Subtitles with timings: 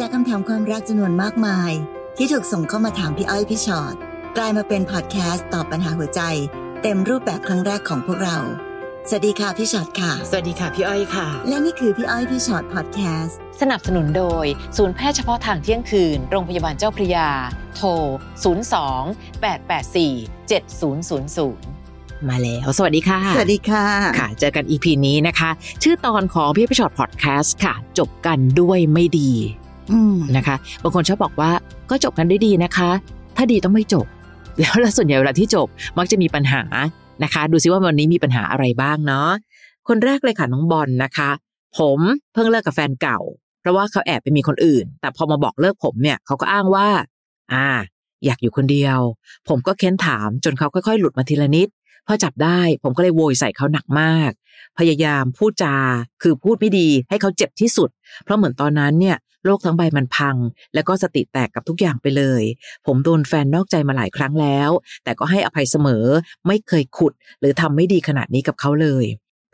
[0.00, 1.72] จากคำถามความรักจำนวนมากมาย
[2.16, 3.94] ที่ถูกส่งเข้ามาถามพี่อ้อยพี่ชอ็อต
[4.36, 6.20] กลายมาเป็นพอดแคสต์ตอบปัญหาหัวใจ
[6.82, 8.38] เต็มรูปแบบครั้งแรกของพวกเรา
[9.08, 14.46] สวัสดีค่ะพี่ชอ็อตค่ะ สวัสดีค่ะพี่อ้อยค่ะ และนี่คือพี่อ้อยพี่ชอ็อตพอดแคสต์สนับสนุนโดย
[14.76, 17.28] ศูนย์แพทย์เฉพาะทางเที่ยงคืน โรงพยาบาลเจ้าพระยา
[17.76, 17.88] โทร
[18.82, 23.86] 02 884 7000มาแล้วสวัสดีค่ะ สวัสดีค่ะ
[24.18, 25.50] ค่ะ เจอกัน EP นี้นะคะ
[25.82, 29.63] ชื่อตอนของพี่พี่ชอตพอดแคสต์ค่ะ จบกันด้วยไม่ดีอืม
[30.36, 31.50] นะคะ บางคนชอบบอกว่า
[31.90, 32.90] ก็จบกันได้ดีนะคะ
[33.36, 34.06] ถ้าดีต้องไม่จบ
[34.60, 35.68] แล้วแล้วส่วนใหญ่เวลาที่จบ
[35.98, 36.62] มักจะมีปัญหา
[37.24, 39.30] นะคะ ดูซิว่าวันนี้มีปัญหาอะไรบ้างเนาะ
[39.88, 41.30] คนแรกเลยค่ะน้องบอลนะคะ
[41.78, 41.98] ผม
[42.32, 43.20] เพิ่งเลิกกับแฟนเก่า
[43.60, 46.88] เพราะว่าเขาแอบไปมีคนอื่น แต่พอมาบอกเลิกผมเนี่ยเขาก็อ้างว่า
[47.52, 47.66] อ่า
[48.24, 48.98] อยากอยู่คนเดียว
[49.48, 51.68] ผมก็เค้นถามจนเขาค่อยๆ หลุดมาทีละนิด
[52.06, 54.30] พอจับได้ผมก็เลยโวยใส่เขาหนักมาก
[54.78, 55.76] พยายามพูดจา
[56.22, 57.90] คือพูดไม่ดีให้เขาเจ็บที่สุด
[58.24, 60.36] เพราะเหมือนตอนนั้นเนี่ยโลกทั้งใบมันพัง
[60.74, 62.42] แล้วก็สติแตกกับทุกอย่างไปเลย
[62.86, 64.70] ผมโดนแฟนนอกใจมาหลายครั้งแล้ว
[65.04, 66.04] แต่ก็ให้อภัยเสมอ
[66.46, 69.04] ไม่เคยขุด หรือทำไม่ดีขนาดนี้กับเขาเลย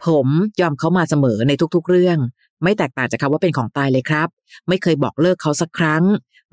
[0.06, 0.27] ผม
[0.61, 2.19] ยอมเขามาเสมอในทุกๆเรื่อง
[2.62, 4.28] ไม่แตกต่างจากคำว่าเป็นของตายเลยครับ
[4.69, 6.05] ไม่เคยบอกเลิกเขาสักครั้ง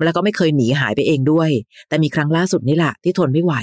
[0.04, 1.50] แล้วก็ไม่เคยหนีหายไปเองด้วย
[1.88, 3.54] แต่มีครั้งล่าสุดนี่แหละที่ทนไม่ไหว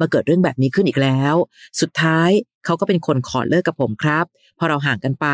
[0.00, 1.34] มาเกิดเรื่องแบบนี้ขึ้นอีกแล้ว
[1.80, 2.30] สุดท้าย
[2.64, 4.24] เขาก็เป็นคนขอเลิกกับผมครับ
[4.58, 5.26] พอเราห่างกันไป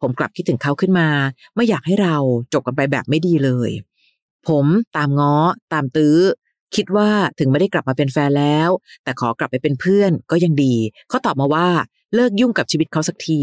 [0.00, 1.08] ผมกลับคิดถึงเขาขึ้นมา
[1.54, 2.16] ไม่อยากให้เรา
[2.52, 3.70] จบกันไปแบบไม่ดีเลย
[4.48, 4.66] ผม
[4.96, 5.34] ตามง้อ
[5.72, 6.18] ตามตื้อ
[6.76, 8.70] คิดว่าถึงไม่ได้กลับมาเป็นแฟนแล้ว
[9.04, 10.74] แต่ขอกลับไปเป็นเพื่อนก็ยังดี
[11.08, 11.68] เขาตอบมาว่า
[12.14, 13.40] เลิกยุ่งกับชีวิตเขาสักที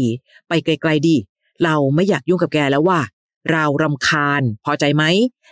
[0.48, 1.16] ไปไกล ๆดิ
[1.64, 3.00] เราไม่อยากยุ่งกับแกแล้วว่า
[3.52, 5.04] เรารำคาญพอใจไหม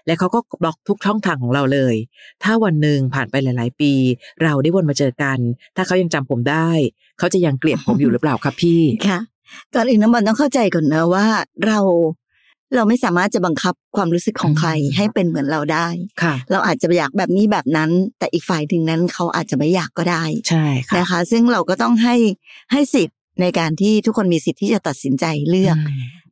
[0.07, 1.95] และเขาก็บล็อกทุกช่องทางของเราเลย
[2.43, 3.93] ถ้าวันหนึ่งผ่านไปหลาย ๆ ปี
[4.43, 5.39] เราได้วนมาเจอกัน
[5.77, 6.71] ถ้าเขายังจำผมได้
[7.19, 9.21] เขาจะยังเกลียดผมอยู่หรือเปล่าครับพี่ค่ะ
[9.75, 11.27] ก่อนอื่นน้ำบอลต้องเข้าใจก่อนนะว่า
[11.67, 11.79] เรา
[12.75, 15.89] เราไม่สามารถจะบังคับความรู้สึกของใครอืมให้เป็นเหมือนเราได้
[16.23, 22.17] ค่ะ เราอาจจะอยากแบบนี้แบบนั้น แต่อีกฝ่ายถึงนั้นเขาอาจจะไม่อยากก็ได้ ใช่ค่ะนะคะ ซึ่งเราก็ต้องให้
[22.73, 25.77] ให้สิทธิ์ในการที่ทุกคนมีสิทธิ์ที่จะตัดสินใจเลือก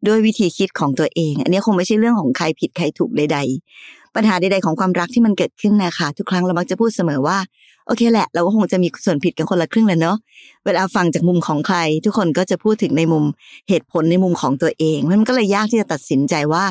[0.09, 3.39] ด้วยวิธีคิดของตัวเอง อันนี้คงไม่ใช่เรื่องของใครผิดใครถูกใด
[3.77, 7.39] ๆ ปัญหาใดๆของความรักที่มันเกิดขึ้นนะคะทุกครั้งเรามักจะพูดเสมอว่า
[7.87, 10.17] โอเคแหละ เราก็คงจะมีส่วนผิดกันคนละครึ่งแหละเนาะ
[10.65, 13.25] เวลาฟังจากมุมของใคร ทุกคนก็จะพูดถึงในมุม
[13.69, 16.65] เหตุผลในมุมของตัวเองมันก็เลยยากที่จะตัดสินใจว่า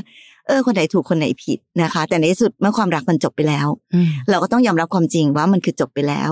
[0.48, 6.32] เออคนไหนถูกคนไหนผิดนะคะ แต่ในที่สุดเมื่อความรักมันจบไปแล้วอืมเราก็ต้องยอมรับความจริงว่ามันคือจบไปแล้ว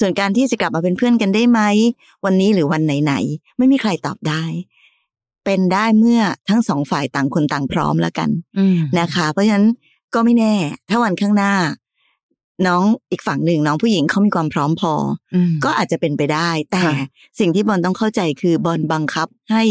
[0.00, 1.60] ส่วนการที่จะกลับมาเป็นเพื่อนกันได้ไหม
[2.24, 4.44] วันนี้หรือวันไหนๆไม่มีใครตอบได้
[5.44, 8.28] เป็นได้เมื่อทั้งสองฝ่ายต่างคนต่างพร้อมแล้วกัน
[8.58, 9.66] อืมนะคะ เพราะฉะนั้น
[10.14, 10.54] ก็ไม่แน่
[10.88, 11.54] ถ้าวันข้างหน้า
[12.66, 14.92] น้องอีกฝั่งหนึ่งน้องผู้หญิงเขามีความพร้อมพอ
[15.34, 16.94] อืมก็อาจจะเป็นไปได้ แต่ค่ะ
[17.40, 19.62] สิ่งที่บอลต้องเข้าใจคือบอลบังคับให้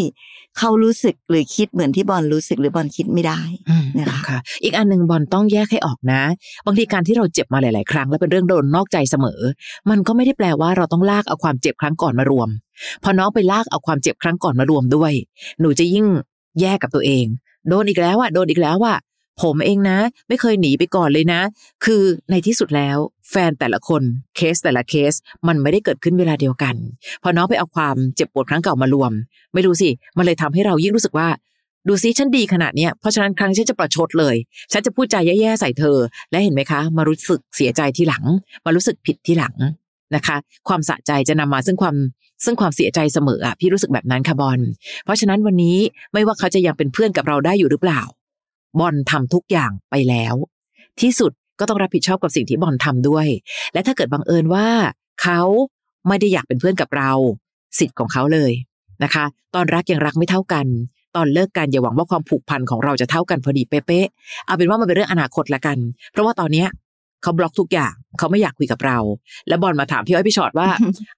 [0.57, 6.21] เขารู้สึกหรือคิดเหมือนที่บอลรู้สึกหรือบอลคิดไม่ได้อืมนะคะค่ะอีกอันหนึ่งบอลต้องแยกให้ออกนะ
[6.65, 9.41] บางทีการที่เราเจ็บมาหลาย ๆ ครั้ง แล้วเป็นเรื่องโดนนอกใจเสมอ
[9.89, 12.49] มันก็ไม่ได้แปลว่าเราต้องลากเอาความเจ็บครั้งก่อนมารวม
[13.03, 15.13] พอน้องไปลากเอาความเจ็บครั้งก่อนมารวมด้วย
[15.59, 16.05] หนูจะยิ่ง
[16.61, 17.25] แยกกับตัวเอง
[17.69, 18.97] โดนอีกแล้วอะโดนอีกแล้วอะ
[19.41, 21.41] ผมเองนะ ไม่เคยหนีไปก่อนเลยนะ
[21.85, 22.97] คือในที่สุดแล้ว
[23.29, 24.01] แฟนแต่ละคน
[24.35, 25.13] เคสแต่ละเคส
[25.47, 26.75] มันไม่ได้เกิดขึ้นเวลาเดียวกัน
[27.23, 29.11] พอน้องไปเอาความเจ็บปวดครั้งเก่ามารวม
[29.53, 31.27] ไม่รู้สิ มันเลยทำให้เรายิ่งรู้สึกว่า
[31.87, 34.35] ดูซิฉันดีขนาดเนี้ยเพราะฉะนั้นครั้งฉันจะประชดเลย
[34.71, 35.97] ฉันจะพูดใจแย่ๆใส่เธอ
[36.31, 38.23] และเห็นไหมคะ มารู้สึกเสียใจทีหลัง
[38.65, 39.55] มารู้สึกผิดทีหลัง
[40.15, 41.95] นะคะ ความสะใจจะนำมาซึ่งความ
[42.45, 44.59] ซึ่งความเสียใจเสมออะพี่รู้สึกแบบนั้นค่ะบอล
[45.05, 45.77] เพราะฉะนั้นวันนี้
[46.13, 48.01] ไม่ว่าเขาจะยังเป็นเพื่อนกับเราได้อยู่หรือเปล่า
[48.79, 50.35] บอลทำทุกอย่างไปแล้ว
[51.01, 53.27] ที่สุดก็ต้องรับผิดชอบกับสิ่งที่บอลทำด้วย
[53.73, 54.67] และถ้าเกิดบังเอิญว่า
[55.23, 55.41] เขา
[56.07, 57.11] ไม่ได้อยากเป็นเพื่อนกับเรา
[57.79, 58.51] สิทธิ์ของเขาเลย
[59.03, 59.25] นะคะ
[59.55, 60.67] ตอนรักยังรักไม่เท่ากัน
[61.15, 65.77] ตอนเลิกกันอย่าหวังว่าความผูกพันของเราจะเท่ากันพอดีเป๊ะๆเอาเป็นว่ามันเป็นเรื่องอนาคตละกัน
[66.11, 66.67] เพราะว่าตอนเนี้ย
[67.23, 68.97] เขาบล็อกทุกอย่างเขาไม่อยากคุยกับเรา
[69.47, 70.69] แล้วบอลมาถามพี่อ้อยพี่ชอตว่า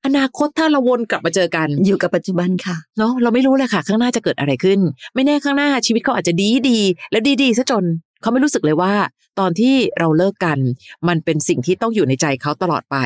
[0.06, 4.80] อนาคตถ้าเราวนกลับมาเจอกัน อยู่กับปัจจุบันค่ะเนาะเราไม่รู้เลยค่ะ ข้างหน้าจะเกิดอะไรขึ้น
[5.16, 7.86] ไม่แน่ข้างหน้าชีวิตเขาอาจจะดีดีๆแล้วดีดีๆซะจน
[8.22, 8.94] เขาไม่รู้สึกเลยว่า
[9.40, 10.60] ตอนที่เราเลิกกัน
[11.08, 12.98] มันเป็นสิ่งที่ต้องอยู่ในใจเขาตลอดไป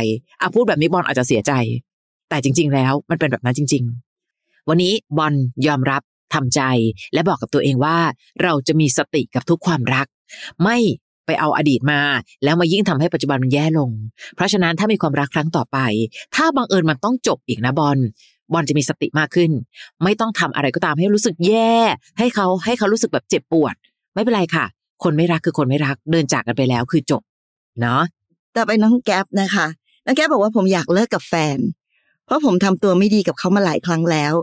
[0.41, 1.51] อะพูดแบบนี้บอลอาจจะเสียใจ
[2.29, 3.83] แต่จริง ๆ แล้วมันเป็นแบบนั้นจริง
[4.27, 5.33] ๆ วันนี้บอล
[5.67, 6.01] ยอมรับ
[6.33, 6.61] ทำใจ
[7.13, 7.97] และบอกกับตัวเองว่า
[8.43, 10.07] เราจะมีสติกับทุกความรัก
[10.63, 10.77] ไม่
[11.29, 12.01] ไปเอาอดีตมา
[12.43, 13.89] แล้วมายิ่งทำให้ปัจจุบันมันแย่ลง
[14.35, 15.77] เพราะฉะนั้นถ้ามีความรักครั้งต่อไป
[16.35, 17.97] ถ้าบังเอิญมันต้องจบอีกนะบอล
[18.53, 19.51] บอลจะมีสติมากขึ้น
[20.03, 21.75] ไม่ต้องทำอะไรก็ตามให้รู้สึกแย่
[22.17, 23.75] ให้เขาให้เขารู้สึกแบบเจ็บปวด
[24.13, 24.65] ไม่เป็นไรค่ะ
[25.03, 27.21] คนไม่รักคือคนไม่รักเดินจากกันไปแล้วคือจบ
[27.81, 28.01] เนาะ
[28.55, 29.67] ต่อไปน้องแก๊ปนะคะ
[30.05, 31.57] น้องแก๊ปบอกว่าผมอยากเลิกกับแฟน
[32.25, 34.33] เพราะผมทำตัวไม่ดีกับเขามาหลายครั้งแล้ว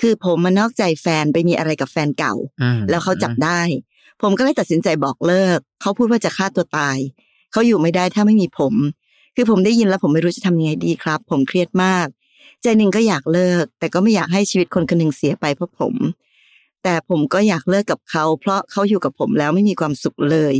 [0.00, 3.60] คือผมมานอกใจแฟนไปมีอะไรกับแฟนเก่าอืมแล้วเขาจับได้
[4.22, 6.98] ผมก็เลยตัดสินใจบอกเลิก เขาพูดว่าจะฆ่าตัวตาย
[7.52, 8.74] เขาอยู่ไม่ได้ถ้าไม่มีผม
[9.36, 12.06] คือผมได้ยินแล้วผมไม่รู้จะทำยังไงดีครับ ผมเครียดมาก
[12.62, 15.94] ใจหนึ่งก็อยากเลิก แต่ก็ไม่อยากให้ชีวิตคนคนหนึ่งเสียไปเพราะผม
[16.82, 20.54] แต่ผมก็อยากเลิกกับเขา เพราะเขาอยู่กับผมแล้วไม่มีความสุขเลย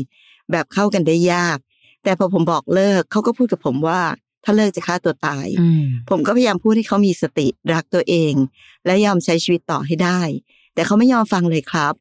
[0.50, 1.58] แบบเข้ากันได้ยาก
[2.04, 4.00] แต่พอผมบอกเลิกเขาก็พูดกับผมว่า
[4.44, 8.34] ถ้าเลิกจะฆ่าตัวตายอืมผมก็พยายามพูดให้เขามีสติรักตัวเอง
[8.86, 10.20] และยอมใช้ชีวิตต่อให้ได้
[10.74, 11.94] แต่เขาไม่ยอมฟังเลยครับ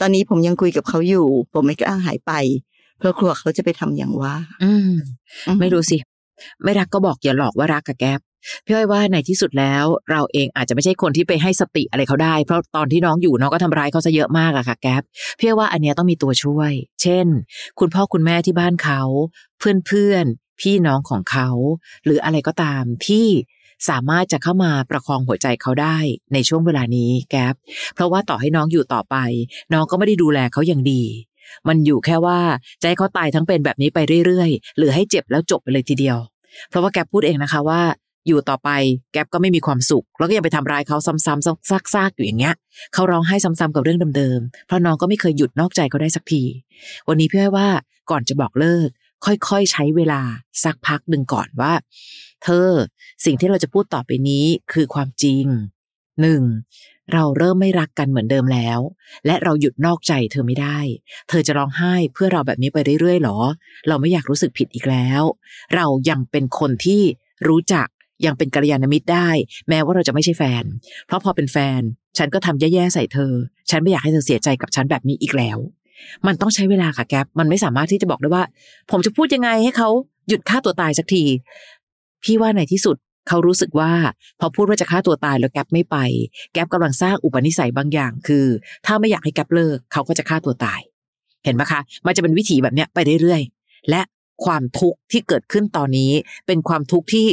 [0.00, 2.32] ตอนนี้ผมยังคุยกับเขาอยู่ ผมไม่กล้าหายไป
[2.98, 4.92] เพราะกลัวเขาจะไปทำอย่างว่า อืม
[5.46, 5.96] อืไม่รู้สิ
[6.64, 8.20] ไม่รักก็บอกอย่าหลอกว่ารักกับแก๊ป
[8.64, 15.02] พี่อ้อยว่าในที่สุดแล้ว เราเองอาจจะไม่ใช่คนที่ไปให้สติอะไรเขาได้ เพราะตอนที่น้องอยู่น้องก็ทำร้ายเขาซะเยอะมากอะค่ะแก๊ป
[15.38, 16.72] พี่อ้อยว่าอันเนี้ยต้องมีตัวช่วย
[17.02, 17.26] เช่น
[17.78, 19.02] คุณพ่อคุณแม่ที่บ้านเขา
[19.58, 21.48] เพื่อนเพื่อนๆพี่น้องของเขา
[22.04, 23.26] หรืออะไรก็ตามที่
[23.88, 25.96] สามารถจะเข้ามาประคองหัวใจเขาได้
[26.32, 27.54] ในช่วงเวลานี้แก๊ป
[27.94, 29.16] เพราะว่าต่อให้น้องอยู่ต่อไป
[29.72, 31.02] น้องก็ไม่ได้ดูแลเขาอย่างดี
[31.68, 32.38] มันอยู่แค่ว่า
[32.80, 36.18] จะให้เขาตายทั้งเป็นแบบนี้ไปเรื่อยๆ หรือให้เจ็บแล้วจบไปเลยทีเดียว
[36.68, 37.80] เพราะว่าแกปพูดเองนะคะว่า
[38.28, 38.70] อยู่ต่อไป
[39.12, 42.54] แกปก็ไม่มีความสุข แล้วก็ยังไปทำร้ายเขาซ้ำๆซากๆอยู่อย่างเงี้ย
[42.94, 46.42] เขาร้องไห้ซ้ำๆกับเรื่องเดิมๆเพราะน้องก็ไม่เคยหยุดนอกใจเขาได้สักที
[47.08, 47.68] วันนี้พี่อ้ว่า
[48.10, 48.88] ก่อนจะบอกเลิก
[49.24, 50.22] ค่อยๆใช้เวลา
[50.64, 51.72] สักพักหนึ่งก่อนว่า
[52.44, 52.68] เธอ
[53.24, 55.44] สิ่งที่เราจะพูดต่อไปนี้คือความจริง
[56.20, 56.42] หนึ่ง
[57.12, 58.78] เราเริ่มไม่รักกันเหมือนเดิมแล้ว
[59.26, 60.78] และเราหยุดนอกใจเธอไม่ได้
[61.28, 63.38] เธอจะร้องไห้เพื่อเราแบบนี้ไปเรื่อยๆหรอ
[63.88, 65.22] เราไม่อยากรู้สึกผิดอีกแล้ว
[65.74, 67.02] เรายังเป็นคนที่
[67.48, 67.88] รู้จัก
[68.26, 69.28] ยังเป็นกัลยาณมิตรได้
[69.68, 70.64] แม้ว่าเราจะไม่ใช่แฟน
[71.06, 71.80] เพราะพอเป็นแฟน
[72.18, 73.32] ฉันก็ทำแย่ๆใส่เธอ
[73.70, 75.58] ฉันไม่อยากให้เธอเสียใจกับฉันแบบนี้อีกแล้ว
[76.26, 78.44] มันต้องใช้เวลาค่ะแก๊ปมันไม่สามารถที่จะบอกได้ว่า
[78.90, 79.88] ผมจะพูดยังไงให้เขา
[80.28, 81.24] หยุดฆ่าตัวตายสักที
[82.24, 82.96] พี่ว่าในที่สุด
[83.28, 83.92] เขารู้สึกว่า
[84.40, 85.96] พอพูดว่าจะฆ่าตัวตายแล้วแก๊ปไม่ไป
[86.52, 88.46] แก๊ปกำลังสร้างอุปนิสัยบางอย่าง คือ
[88.86, 90.80] ถ้าไม่อยากให้แก๊ปเลิกเขาก็จะฆ่าตัวตาย
[91.44, 94.00] เห็นไหมคะ มันจะเป็นวิถีแบบเนี้ยไปเรื่อยๆและ
[94.44, 96.12] ความทุกข์ที่เกิดขึ้นตอนนี้
[96.46, 97.26] เป็นความทุกข์ที่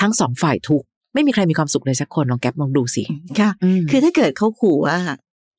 [0.00, 3.02] ทั้งสองฝ่ายทุกข์ไม่มีใครมีความสุขเลยสักคนลองแก๊ปลองดูสิ
[3.40, 3.50] ค่ะ
[3.90, 4.98] คือถ้าเกิดเขาขู่ว่า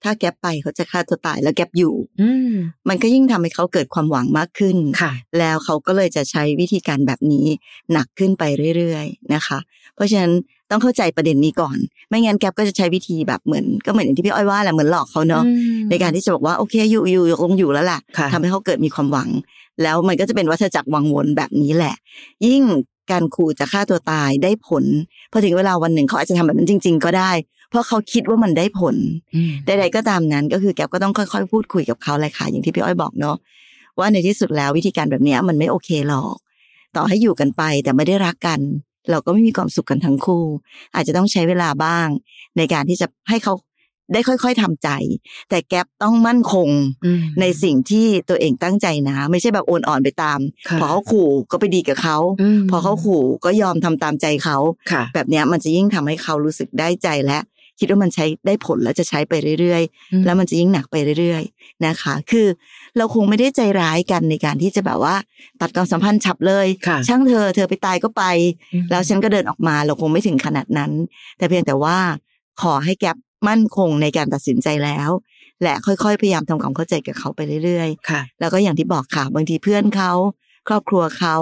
[0.05, 2.53] ถ้าแก๊ปไปเขาจะฆ่าตัวตายแล้วแก๊ปอยู่อืม
[2.89, 7.45] มันก็ยิ่งทำให้เขาเกิดความหวังมากขึ้นค่ะ แล้วเขาก็เลยจะใช้วิธีการแบบนี้
[7.91, 8.43] หนักขึ้นไป
[8.77, 9.59] เรื่อยๆนะคะ
[9.95, 10.31] เพราะฉะนั้น
[10.71, 11.77] ต้องเข้าใจประเด็นนี้ก่อน
[12.09, 15.43] ไม่งั้นแก๊ปก็จะใช้วิธีแบบเหมือนก็เหมือนอย่างที่พี่อ้อยว่าแหละเหมือนหลอกเขาเนาะ
[15.89, 19.29] ในการที่จะบอกว่าโอเคอยู่อยู่คงอยู่แล้วล่ะค่ะทำให้เขาเกิดมีความหวัง
[19.83, 21.95] แล้วมันก็จะเป็นวัฏจักรวังวนแบบนี้แหละ
[22.45, 22.63] ยิ่ง
[23.11, 24.85] การขู่จะฆ่าตัวตายได้ผล
[25.31, 28.95] พอถึงเวลาวันหนึ่งเขาอาจจะทำแบบนั้นจริง ๆ ก็ได้เพ ราะเขาคิดว่ามันได้ผล
[29.35, 33.35] อืมใดๆก็ตามนั้นก็คือแก๊ปก็ต้องค่อยๆ พูดคุยกับเขาเลยค่ะ อย่างที่พี่อ้อยบอกเนาะ
[33.99, 36.35] ว่าในที่สุดแล้ววิธีการแบบเนี้ยมันไม่โอเคหรอก
[36.95, 38.59] ต่อให้อยู่กันไปแต่ไม่ได้รักกัน
[39.09, 40.43] เราก็ไม่มีความสุขกันทั้งคู่
[40.95, 42.07] อาจจะต้องใช้เวลาบ้าง
[42.57, 43.53] ในการที่จะให้เขา
[44.13, 44.89] ได้ค่อย ๆทำใจ
[45.49, 46.69] แต่แก๊ปต้องมั่นคง
[47.05, 50.39] อืมในสิ่งที่ตัวเองตั้งใจนะ ไม่ใช่แบบโอนอ่อนไปตาม
[50.69, 52.17] ค่ะพอเขาขู่ก็ไปดีกับเขา
[52.57, 54.57] มพอเขาขู่ก็ยอมทำตามใจเขา
[54.91, 57.39] ค่ะแบบเนี้ยมันจะยิ่งทำให้เขารู้สึกได้ใจและ
[57.79, 62.47] คิดว่ามันใช้ได้ผลแล้วจะใช้ไปเรื่อยๆ แล้วมันจะยิ่งหนักไปเรื่อยๆนะคะ คือ
[62.97, 65.15] เราคงไม่ได้ใจร้ายกันในการที่จะแบบว่า
[65.61, 68.23] ตัดความสัมพันธ์ฉับเลยค่ะช่างเธอเธอไปตายก็ไป
[68.73, 70.91] อืมแล้วฉันก็เดินออกมาเราคงไม่ถึงขนาดนั้น
[71.37, 71.97] แต่เพียงแต่ว่า
[72.61, 73.17] ขอให้แก๊ป
[73.47, 75.09] มั่นคงในการตัดสินใจแล้ว
[75.63, 80.11] และค่อยๆพยายามทำความเข้าใจกับเขาไปเรื่อยๆค่ะแล้วก็อย่างที่บอกค่ะบางทีเพื่อนเขา
[80.67, 81.35] ครอบครัวเขา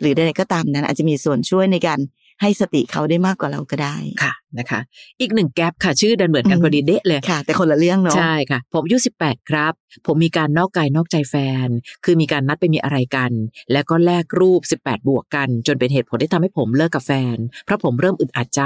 [0.00, 1.98] หรือใดๆก็ตามนั้นอาจจะมีส่วนช่วยในการ
[2.40, 4.80] ให้สติเขาได้มากกว่าเราก็ได้ค่ะนะคะ
[5.20, 9.72] อีกหนึ่งแกลบค่ะ ชื่อดันเหมือนกันอืมพอดีเดะเลยค่ะ แต่คนละเรื่องเนาะใช่ค่ะ ผมอายุ18ครับ
[10.06, 11.34] ผมมีการนอกกายนอกใจแฟ
[11.66, 11.68] น
[12.04, 13.32] คือมีการนัดไปมีอะไรกัน
[13.72, 18.62] แล้วก็แลกรูป 18 บวกกัน จนเป็นเหตุผลที่ทำให้ผมเลิกกับแฟน เพราะผมเริ่มอึดอัดใจ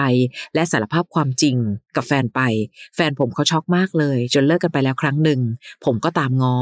[0.55, 1.57] และสารภาพความจริง
[1.97, 2.41] กับแฟนไป
[2.97, 5.41] แฟนผมเขาช็อกมากเลย จนเลิกกันไปแล้วครั้งหนึ่ง
[5.85, 6.57] ผมก็ตามง้อ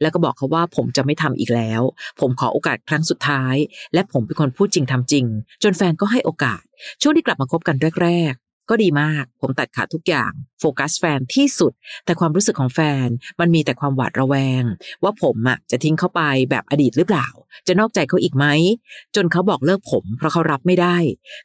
[0.00, 1.80] แล้วก็บอกเขาว่าผมจะไม่ทำอีกแล้ว
[2.20, 3.56] ผมขอโอกาสครั้งสุดท้าย
[3.94, 5.24] และผมเป็นคนพูดจริงทำจริง
[5.62, 6.62] จนแฟนก็ให้โอกาส
[7.02, 11.72] ช่วงที่กลับมาคบกันแรกๆ ก็ดีมาก ผมตัดขาดทุกอย่าง โฟกัสแฟนที่สุด
[12.04, 13.06] แต่ความรู้สึกของแฟน
[13.40, 14.62] มันมีแต่ความหวาดระแวง
[15.02, 17.28] ว่าผมอะจะทิ้งเขาไปแบบอดีตหรือเปล่า
[17.66, 18.46] จะนอกใจเขาอีกไหม
[19.16, 20.96] จนเขาบอกเลิกผม เพราะเขารับไม่ได้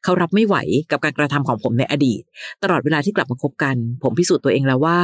[0.03, 0.55] เขารับไม่ไหว
[0.91, 2.21] กับการกระทำของผมในอดีต
[2.63, 4.99] ตลอดเวลาที่กลับมาคบกัน ผมพิสูจน์ตัวเองแล้วว่า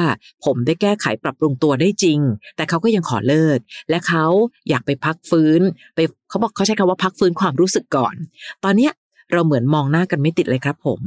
[0.45, 2.19] ผมได้แก้ไขปรับปรุงตัวได้จริง
[2.55, 3.57] แต่เขาก็ยังขอเลิก
[3.89, 4.25] และเขา
[4.69, 5.61] อยากไปพักฟื้น
[5.95, 8.15] ไปเขาบอกเขาใช้คำว่าพักฟื้นความรู้สึกก่อน
[8.63, 8.93] ตอนเนี้ย
[9.33, 11.01] เราเหมือนมองหน้ากันไม่ติดเลยครับ ผม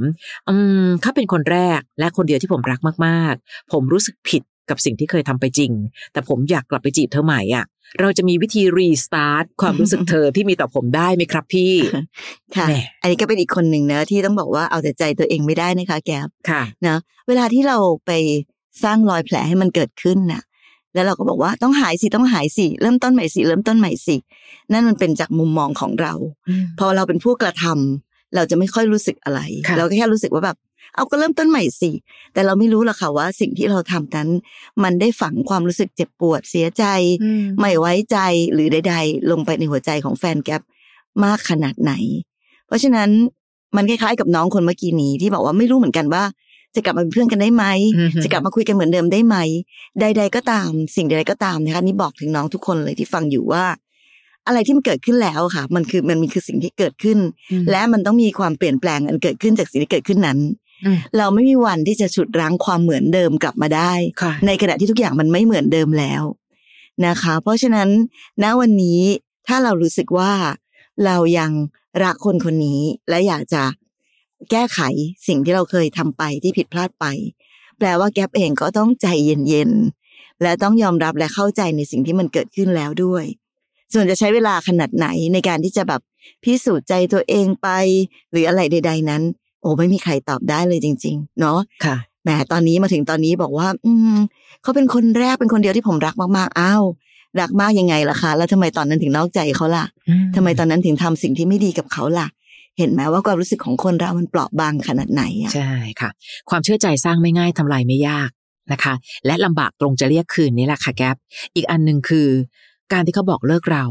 [0.48, 5.72] อืมเขาเป็นคนแรกและคนเดียวที่ผมรักมากๆ ผมรู้สึกผิดกับสิ่งที่เคยทำไปจริง
[6.12, 7.64] แต่ผมอยากกลับไปจีบเธอใหม่อะ
[8.00, 11.72] เราจะมีวิธีรีสตาร์ทความรู้สึกเธอที่มีต่อผมได้ไหมครับพี่
[12.56, 16.96] ค่ะแหมอันนี้ก็เป็นอีกคนหนึ่งนะที่ต้องบอกว่าเอาแต่ใจตัวเองไม่ได้นะคะ แก๊ปค่ะนะ
[17.28, 18.10] เวลาที่เราไป
[18.84, 20.42] สร้างรอยแผลให้มันเกิดขึ้นน่ะ
[20.94, 24.16] แล้วเราก็บอกว่าต้องหายสิต้องหายสิเริ่มต้นใหม่สิเริ่มต้นใหม่สิ
[24.72, 26.12] นั่นมันเป็นจากมุมมองของเรา
[26.78, 30.56] พอเราเป็นผู้กระทำ เราจะไม่ค่อยรู้สึกอะไรค่ะเราก็แค่รู้สึกว่าแบบ
[30.94, 31.90] เอาก็เริ่มต้นใหม่สิ
[32.32, 34.28] แต่เราไม่รู้หรอกค่ะว่าสิ่งที่เราทำนั้น
[34.82, 36.84] มันได้ฝังความรู้สึกเจ็บปวดเสียใจ
[37.60, 38.18] ไม่ไว้ใจ
[38.52, 40.62] หรือใด ๆ ลงไปในหัวใจของแฟนแก๊ป
[41.24, 41.92] มากขนาดไหน
[42.66, 43.10] เพราะฉะนั้น
[43.76, 46.24] มันคล้ายๆกับน้องคนเมื่อกี้นี้ที่บอกว่าไม่รู้เหมือนกันว่า
[46.74, 47.64] จะกลับมาเป็นเพื่อนกันได้ไหม
[47.98, 49.36] อือฮึจะกลับมาคุยกันเหมือนเดิมได้ไหม
[50.00, 53.64] ใด ๆ ก็ตาม สิ่งใดๆก็ตามนะคะนี่บอกถึงน้องทุกคนเลยที่ฟังอยู่ว่า
[54.48, 57.18] อะไรที่มันเกิดขึ้นแล้วค่ะ มันคือมันมีคือสิ่งที่เกิดขึ้น
[57.70, 60.38] และมันต้องมีความเปลี่ยนแปลงอันเกิดขึ้นจากสิ่งที่เกิดขึ้นนั้น
[60.84, 66.22] อืมเราไม่มีวันที่จะฉุดรั้งความเหมือนเดิมกลับมาได้ค่ะในขณะที่ทุกอย่างมันไม่เหมือนเดิมแล้ว
[67.06, 67.88] นะคะ เพราะฉะนั้น
[68.42, 69.00] ณวันนี้
[69.48, 70.32] ถ้าเรารู้สึกว่า
[71.04, 71.50] เรายัง
[72.04, 73.62] รักคนคนนี้และอยากจะ
[74.50, 74.80] แก้ไข
[75.28, 77.06] สิ่งที่เราเคยทำไปที่ผิดพลาดไป
[77.78, 83.24] แปลว่าแก๊ปเองก็ต้องใจเย็นๆและต้องยอมรับและเข้าใจในสิ่งที่มันเกิดขึ้นแล้วด้วย
[83.92, 86.00] ส่วนจะใช้เวลาขนาดไหนในการที่จะแบบ
[86.44, 87.68] พิสูจน์ใจตัวเองไป
[88.30, 89.22] หรืออะไรใด ๆ นั้น
[89.60, 94.18] โอ้ไม่มีใครตอบได้เลยจริง ๆ เนาะค่ะแหมตอนนี้มาถึงตอนนี้บอกว่า อืม
[94.62, 96.84] เขาเป็นคนแรกเป็นคนเดียวที่ผมรักมากๆอ้าว
[97.40, 99.84] รักมากยังไงล่ะคะแล้วทำไมตอนนั้นถึงนอกใจเขาล่ะ
[100.36, 102.28] ทำไมตอนนั้นถึงทำสิ่งที่ไม่ดีกับเขาล่ะ
[102.78, 106.10] เห็นไหมว่าความรู้สึกของคนเรามันเปราะบางขนาดไหนอะใช่ค่ะ
[106.50, 108.30] ความเชื่อใจสร้างไม่ง่ายทำลายไม่ยาก
[108.72, 108.94] นะคะ
[109.26, 111.16] และลำบากตรงจะเรียกคืนนี่แหละค่ะแก๊ป
[111.54, 112.28] อีกอันหนึ่งคือ
[112.92, 113.86] การที่เขาบอกเลิกเรา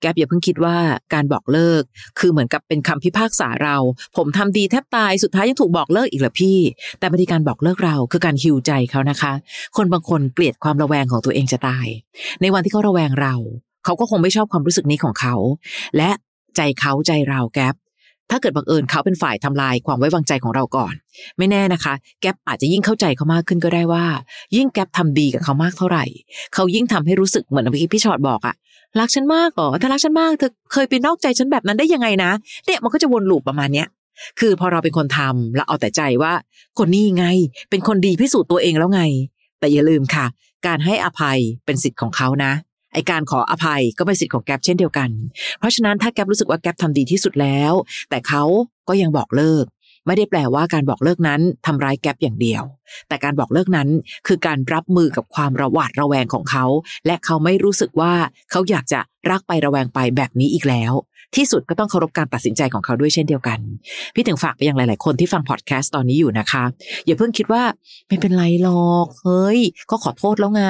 [0.00, 0.76] แก๊ปอย่าเพิ่งคิดว่า
[1.14, 1.82] การบอกเลิก
[2.18, 3.76] คือเหมือนกับเป็นคำพิพากษาเรา
[4.16, 6.58] ผมทำดีแทบตายสุดท้ายยังถูกบอกเลิกอีกเหรอพี่
[6.98, 9.32] แต่บางทีการบอกเลิกเราคือการฮิวใจเขานะคะ
[9.76, 11.86] คนบางคนเกลียดความระแวงของตัวเองจะตาย
[12.40, 13.34] ในวันที่เขาระแวงเรา
[13.84, 15.34] เขาก็คงไม่ชอบความรู้สึกนี้ของเขา
[15.96, 16.10] และ
[16.56, 17.74] ใจเขาใจเราแก๊ป
[18.30, 20.94] ถ้าเกิดบังเอิญเขาเป็นฝ่ายทำลายความไว้วางใจของเราก่อน
[21.38, 24.06] ไม่แน่นะคะ แก๊ปอาจจะยิ่งเข้าใจเขามากขึ้นก็ได้ว่า
[24.56, 26.04] ยิ่งแก๊ปทำดีกับเขามากเท่าไหร่
[26.54, 28.54] เขายิ่งทำให้รู้สึกเหมือนเมื่อกี้พี่ชอดบอกอะ
[29.00, 32.30] รักฉันมากเหรอถ้ารักฉันมากเธอเคยไปนอกใจฉันแบบนั้นได้ยังไงนะ
[32.66, 33.88] เนี่ยมันก็จะวนลูปประมาณเนี้ย
[34.40, 36.32] คือพอเราเป็นคนทำเราเอาแต่ใจว่า
[36.78, 37.26] คนนี้ไง
[37.70, 39.02] เป็นคนดีพิสูจน์ตัวเองแล้วไง
[39.60, 40.26] แต่อย่าลืมค่ะ
[40.66, 42.52] การให้อภัยเป็นสิทธิ์ของเขานะ
[42.92, 45.10] ไอการขออภัยก็เป็นสิทธิ์ของแก๊ปเช่นเดียวกัน
[45.58, 47.72] เพราะฉะนั้นถ้าแก๊ปรู้สึกว่าแก๊ปทำดีที่สุดแล้ว
[48.10, 48.42] แต่เขา
[48.88, 49.66] ก็ยังบอกเลิก
[50.06, 52.62] ไม่ได้แปลว่าการบอกเลิกนั้นทำร้ายแก๊ปอย่างเดียว
[53.08, 53.88] แต่การบอกเลิกนั้น
[54.26, 56.64] คือการรับมือกับความระหวาดระแวงของเขา
[57.06, 58.12] และเขาไม่รู้สึกว่า
[58.50, 60.92] เขาอยากจะรักไประแวงไปแบบนี้อีกแล้ว
[61.36, 63.58] ที่สุดก็ต้องเคารพการตัดสินใจของเขาด้วยเช่นเดียวกัน
[64.14, 66.64] พี่ถึงฝากไปยังหลาย ๆ คนที่ฟังพอดแคสต์ตอนนี้อยู่นะคะ
[67.06, 67.62] อย่าเพิ่งคิดว่า
[68.08, 69.60] ไม่เป็นไรหรอกเฮ้ย
[69.90, 70.66] ก็ขอโทษแล้วไง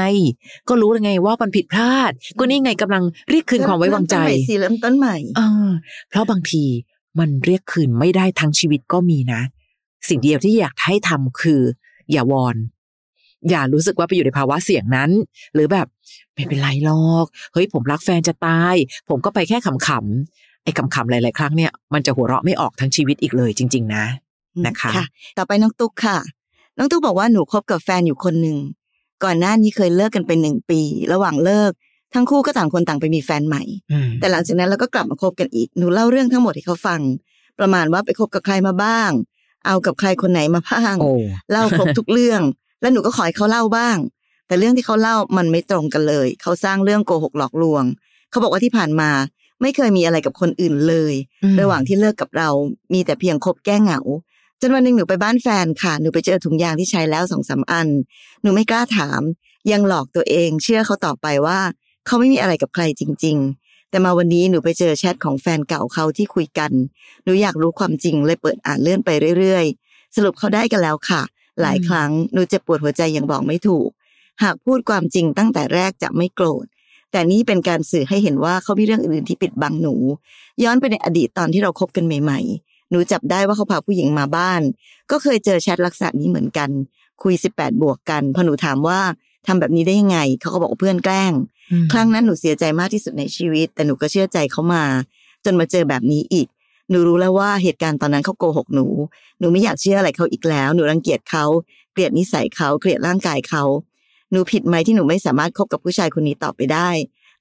[0.68, 5.70] ก็รู้แล้วไงว่ามันผิดพลาด ก็นี่ไงกำลังเรียกคืนความไว้วางใจเริ่มต้นใหม่สิเริ่มต้นใหม่เออ
[6.08, 6.64] เพราะบางที
[7.18, 9.40] มันเรียกคืนไม่ได้ทั้งชีวิตก็มีนะ
[10.08, 11.60] สิ่งเดียวที่อยากให้ทำคือ
[12.12, 12.56] อย่าวอน
[13.50, 15.10] อย่ารู้สึกว่าไปอยู่ในภาวะเสี่ยงนั้น
[15.54, 15.86] หรือแบบ
[16.34, 18.74] ไม่เป็นไรหรอก เฮ้ยผมรักแฟนจะตาย
[19.08, 24.04] ผมก็ไปแค่ขำๆ ไอ้ขำๆหลายๆครั้งเนี่ยมันจะหัวเราะไม่ออกทั้งชีวิตอีกเลยจริง ๆ นะ
[24.66, 24.90] นะคะ
[25.38, 26.18] ต่อไปน้องตุ๊กค่ะ
[26.78, 28.58] น้องตุ๊กบอกว่าหนูคบกับแฟนอยู่คนหนึ่ง
[29.24, 30.80] ก่อนหน้านี้เคยเลิกกันไปหนึ่งปี
[31.12, 31.72] ระหว่างเลิก
[32.14, 33.62] ทั้งคู่ก็ต่างคนต่างไปมีแฟนใหม่
[33.92, 37.00] อืมแต่หลังจากนั้นเราก็กลับมาคบกันอีกหนูเล่าเรื่องทั้งหมดให้เขาฟัง
[37.58, 39.10] ประมาณว่าไปคบกับใครมาบ้าง
[39.66, 41.12] เอากับใครคนไหนมาบ้างโอ้
[41.52, 42.42] เล่าครบทุกเรื่อง
[42.80, 43.96] แล้วหนูก็ขอให้เขาเล่าบ้าง
[44.46, 47.84] แต่เรื่องที่เขาเล่ามันไม่ตรงกันเลย เขาสร้างเรื่องโกหกหลอกลวง
[48.30, 49.10] เขาบอกว่าที่ผ่านมา
[49.62, 52.48] ไม่เคยมีอะไรกับคนอื่นเลยอืมระหว่างที่เลิกกับเรา
[52.94, 54.00] มีแต่เพียงคบแก้เหงา
[54.60, 57.88] จนวันหนึ่งหนูไปบ้านแฟนค่ะ หนูไปเจอถุงยางที่ใช้แล้วสองสามอัน
[58.42, 59.20] หนูไม่กล้าถาม
[59.70, 61.60] ยังหลอกตัวเอง เชื่อเขาต่อไปว่า
[62.06, 66.72] เขาไม่มีอะไรกับใครจริง ๆ แต่มาวันนี้หนูไปเจอแชทของแฟนเก่าเขาที่คุยกัน
[67.24, 71.22] หนูอยากรู้ความจริงเลยเปิดอ่านเลื่อนไปเรื่อยๆ สรุปเขาได้กันแล้วค่ะ
[71.60, 73.88] หลายอืมครั้งหนูเจ็บปวดหัวใจอย่างบอกไม่ถูก
[74.42, 76.66] หากพูดความจริงตั้งแต่แรกจะไม่โกรธ
[77.12, 79.94] แต่นี่เป็นการสื่อให้เห็นว่าเขามีเรื่องอื่นที่ปิดบังหนู
[80.62, 84.60] ย้อนไปในอดีตตอนที่เราคบกันใหม่ ๆ หนูจับได้ว่าเขาพาผู้หญิงมาบ้าน
[85.10, 86.70] ก็เคยเจอแชทลักษณะนี้เหมือนกัน
[87.22, 89.00] คุย 18 บวกกันพอหนูถามว่า
[89.46, 91.32] ทำแบบนี้ได้ยังไง เขาก็บอกว่าเพื่อนแกล้ง
[91.70, 94.84] อืมครั้งนั้นหนูเสียใจมากที่สุดในชีวิต แต่หนูก็เชื่อใจเขามา
[95.44, 96.46] จนมาเจอแบบนี้อีก
[96.90, 98.86] หนูรู้แล้วว่าเหตุการณ์ตอนนั้นเขาโกหกหนู
[99.38, 101.44] หนูไม่อยากเชื่ออะไรเขาอีกแล้ว หนูรังเกียจเขา
[101.92, 103.64] เกลียดนิสัยเขา เกลียดร่างกายเขา
[104.30, 106.88] หนูผิดไหมที่หนูไม่สามารถคบกับผู้ชายคนนี้ต่อไปได้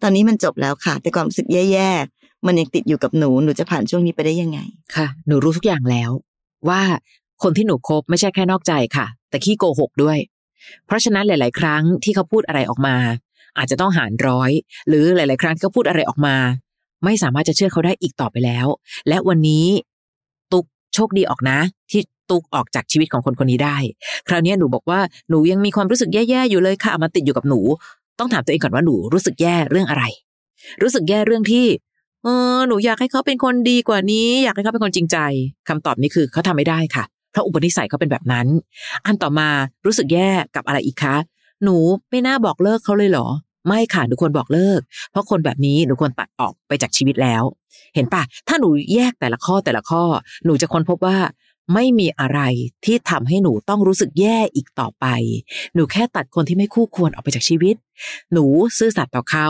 [0.01, 4.59] ตอนนี้มันจบแล้วค่ะ แต่ความรู้สึกแย่ๆมันยังติดอยู่กับหนูหนูจะผ่านช่วงนี้ไปได้ยังไง
[4.95, 6.11] ค่ะ หนูรู้ทุกอย่างแล้ว
[6.69, 6.81] ว่า
[7.43, 10.17] คนที่หนูคบไม่ใช่แค่นอกใจค่ะ แต่ขี้โกหกด้วย
[10.85, 12.95] เพราะฉะนั้นหลาย ๆ ครั้งที่เขาพูดอะไรออกมา
[13.57, 14.51] อาจจะต้องหารร้อย
[14.87, 16.35] หรือหลาย ๆ ครั้งที่เขาพูดอะไรออกมา
[17.05, 18.67] ไม่สามารถจะเชื่อเขาได้อีกต่อไปแล้ว
[19.07, 19.65] และวันนี้
[20.51, 21.59] ตุกโชคดีออกนะ
[21.91, 23.77] ที่ ตุกออกจากชีวิตของคนคนนี้ได้
[24.27, 27.59] คราวนี้หนูบอกว่าหนูยังมีความรู้สึกแย่ๆอยู่เลยค่ะมาติดอยู่กับหนู
[28.19, 30.03] ต้องถามตัวเองก่อนว่าหนูรู้สึกแย่เรื่องอะไร
[30.81, 31.65] รู้สึกแย่เรื่องที่
[32.23, 35.17] เออหนูอยากให้เขาเป็นคนดีกว่านี้ อยากให้เขาเป็นคนจริงใจ
[35.69, 38.47] คำตอบนี้คือเขาทำไม่ได้ค่ะ เพราะอุปนิสัยเขาเป็นแบบนั้น
[39.05, 39.49] อันต่อมา
[39.85, 41.15] รู้สึกแย่กับอะไรอีกคะ
[41.63, 41.77] หนู
[42.09, 43.27] ไม่น่าบอกเลิกเขาเลยเหรอ
[43.67, 44.79] ไม่ค่ะหนูควรบอกเลิก
[45.11, 47.43] เพราะคนแบบนี้หนูควรตัดออกไปจากชีวิตแล้ว
[47.95, 50.03] เห็นปะถ้าหนูแยกแต่ละข้อแต่ละข้อ
[50.45, 51.17] หนูจะค้นพบว่า
[51.73, 52.39] ไม่มีอะไร
[52.85, 55.05] ที่ทำให้หนูต้องรู้สึกแย่อีกต่อไป
[55.73, 57.75] หนูแค่ตัดคนที่ไม่คู่ควรออกไปจากชีวิต
[58.33, 58.45] หนู
[58.77, 59.47] ซื่อสัตย์ต่อเขา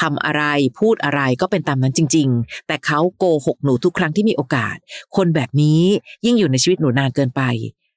[0.00, 0.42] ทำอะไร
[0.78, 4.76] พูดอะไรก็เป็นตามนั้นจริง ๆ แต่เขาโกหกหนูทุกครั้งที่มีโอกาส
[5.16, 5.82] คนแบบนี้
[6.26, 7.42] ยิ่งอยู่ในชีวิตหนูนานเกินไป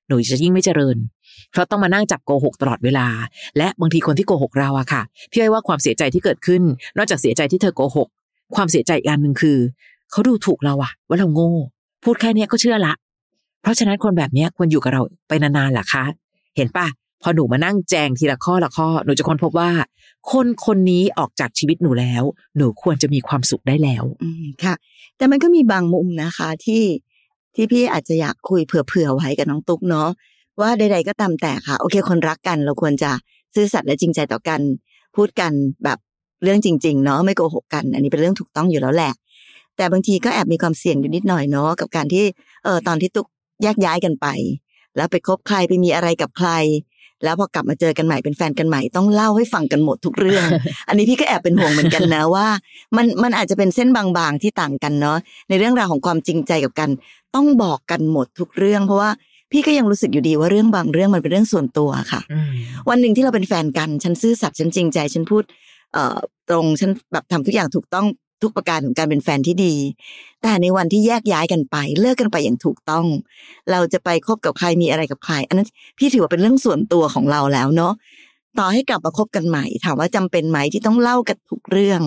[0.08, 0.98] หนูจะยิ่งไม่เจริญ
[1.52, 3.08] เพราะต้องมานั่งจับโกหกตลอดเวลา
[3.58, 6.62] และบางทีคนที่โกหกเราอะค่ะพี่อ้อยว่าความเสียใจที่เกิดขึ้น
[6.98, 8.08] นอกจากเสียใจที่เธอโกหก
[8.56, 9.58] ความเสียใจอีกอันหนึ่งคือ
[10.12, 11.52] เขาดูถูกเราอะว่าเราโง่
[12.04, 12.94] พูดแค่นี้ก็เชื่อละ
[13.68, 16.04] ราะฉะนั้นคนแบบนี้ควรอยู่กับเราไปนานๆล่ะคะ
[16.56, 16.88] เห็นปะ
[17.22, 19.70] พอหนูมานั่งแจงทีละข้อละข้อ หนูจะค้นพบว่า
[20.32, 22.24] คนคนนี้ออกจากชีวิตหนูแล้ว
[22.58, 24.04] หนูควรจะมีความสุขได้แล้ว
[24.64, 24.74] ค่ะ
[25.18, 26.84] แต่มันก็มีบางมุมนะคะที่
[27.56, 30.10] ที่พี่อาจจะอยากคุยเผื่อๆไว้กับน้องตุ๊กเนาะ
[30.62, 33.12] ว่าใด ๆ ก็ตามแต่ค่ะ โอเค คนรักกัน เราควรจะ
[33.56, 34.62] ซื่อสัตย์และจริงใจต่อกัน
[35.16, 35.52] พูดกัน
[35.84, 35.98] แบบ
[36.44, 39.14] เรื่องจริง ๆ เนาะไม่โกหกกัน อันนี้เป็นเรื่องถูกต้องอยู่แล้วแหละ
[39.78, 42.24] แต่บางทีก็แอบมีความเสี่ยงอยู่นิดหน่อยเนาะกับการที่
[42.64, 43.28] เออตอนที่ตุ๊ก
[43.64, 44.28] แยกย้ายกันไป
[44.96, 46.50] แล้วไปคบใครไปมีอะไรกับใคร
[47.24, 50.48] แล้วพอกลับมาเจอกันใหม่เป็นแฟนกันใหม่ต้องเล่าให้ฟังกันหมดทุกเรื่อง
[50.88, 52.48] อันนี้พี่ก็แอบเป็นห่วงเหมือนกันนะว่า
[52.98, 55.18] มันมันอาจจะเป็นเส้นบางๆที่ต่างกันเนาะ
[55.50, 56.90] ในเรื่องราวของความจริงใจกับกัน
[57.36, 59.12] ต้องบอกกันหมดทุกเรื่อง เพราะว่า
[59.52, 62.22] พี่ก็ยังรู้สึกอยู่ดีว่าเรื่องบางเรื่องมันเป็นเรื่องส่วนตัวค่ะ
[62.90, 65.44] วันหนึ่งที่เราเป็นแฟนกัน ฉันซื่อสัตย์ฉันจริงใจ ฉันพูด
[65.94, 66.18] เอ่อ
[66.50, 68.06] ตรงฉันแบบทำทุกอย่างถูกต้อง
[68.42, 69.76] ทุกประการของการเป็นแฟนที่ดี
[70.42, 73.06] แต่ในวันที่แยกย้ายกันไป เลิกกันไปอย่างถูกต้อง
[73.72, 75.68] เราจะไปคบกับใครมีอะไรกับใคร อันนั้น
[75.98, 77.94] พี่ถือว่าเป็นเรื่องส่วนตัวของเราแล้วเนาะ
[78.60, 82.02] ต่อให้กลับมาคบกันใหม่ ถามว่าจำเป็นไหมที่ต้องเล่ากันทุกเรื่อง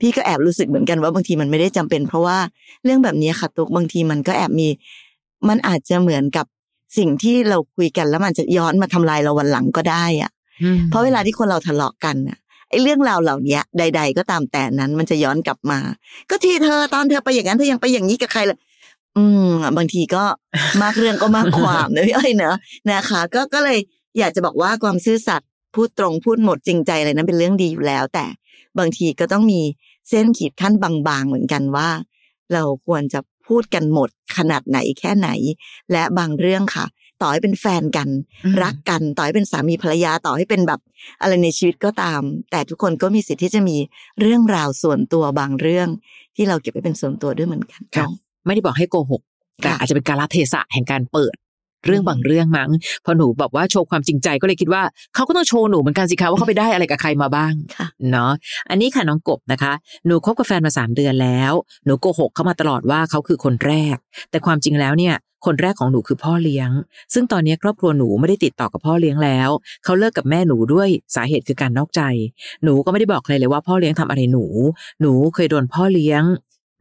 [0.00, 2.38] พี่ก็แอบรู้สึกเหมือนกันว่าบางทีมันไม่ได้จำเป็น เพราะว่า
[2.84, 4.68] เรื่องแบบนี้ค่ะตุกบางทีมันก็แอบมี
[5.48, 6.46] มันอาจจะเหมือนกับ
[6.98, 10.30] สิ่งที่เราคุยกันแล้วมันจะย้อนมาทำลายเราวันหลังก็ได้อะ
[10.90, 12.38] เพราะเวลาที่คนเราทะเลาะกันน่ะ
[12.72, 15.78] ไอ้เรื่องราวเหล่านี้ใด ๆ ก็ตามแต่นั้นมันจะย้อนกลับมา
[16.30, 18.58] ก็ที่เธอตอนเธอไปอย่างนั้นเธอยังไปอย่างนี้กับใครเลย
[19.16, 20.24] อืม บางทีก็
[20.82, 22.56] มากเรื่องก็มากความนะพี่อ้อยเนอะ
[22.90, 23.78] นะคะ ก็ก็เลย
[24.18, 28.26] อยากจะบอกว่าความซื่อสัตย์พูดตรงพูดหมดจริงใจอะไรนั้นเป็นเรื่องดีอยู่แล้ว แต่
[28.78, 29.60] บางทีก็ต้องมี
[30.08, 31.88] เส้นขีดขั้นบางๆเหมือนกันว่า
[32.52, 35.28] เราควรจะพูดกันหมดขนาดไหนแค่ไหน
[35.92, 36.86] และบางเรื่องค่ะ
[37.22, 38.08] ต่อให้เป็นแฟนกัน
[38.44, 40.80] อืมรักกันต่อให้เป็นสามีภรรยาต่อให้เป็นแบบ
[41.22, 43.76] อะไรในชีวิตก็ตาม แต่ทุกคนก็มีสิทธิ์ที่จะมี
[44.20, 45.88] เรื่องราวส่วนตัวบางเรื่อง
[46.36, 49.22] ที่เราเก็บไว้เป็นส่วนตัวด้วยเหมือนกันครับเนาะไม่ได้บอกให้โกหก
[49.62, 51.34] แต่ค่ะอาจจะเป็นการละเทศะแห่งการเปิด
[51.86, 52.70] เรื่องอืมบางเรื่องมั้ง
[53.04, 54.82] พอหนูบอกว่าโชว์ความจริงใจก็เลยคิดว่า
[55.14, 58.32] เขาก็ต้องโชว์หนูเหมือนกันสิคะว่าเขาไปได้อะไรกับใครมาบ้างค่ะเนาะ
[58.70, 59.72] อันนี้ค่ะน้องกบนะคะ
[60.06, 61.52] หนูคบกับแฟนมาสามเดือนแล้ว
[61.84, 63.96] หนูโกหกเขามาตลอดว่าเขาคือคนแรก
[64.30, 65.14] แต่ความจริงแล้วเนี่ย
[65.46, 66.70] คนแรกของหนูคือพ่อเลี้ยง
[67.14, 69.48] ซึ่งตอนนี้ครอบครัวหนูไม่ได้ติดต่อกับพ่อเลี้ยงแล้ว
[69.84, 72.02] เขาเลิกกับแม่หนูด้วยสาเหตุคือการนอกใจ
[72.64, 74.44] หนูก็ไม่ได้บอกใครเลยว่าพ่อเลี้ยงทำอะไรหนู
[75.00, 76.24] หนูเคยโดนพ่อเลี้ยง